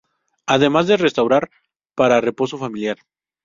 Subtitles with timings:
[0.47, 1.51] Además de restaurantes
[1.93, 2.97] para reposo familiar.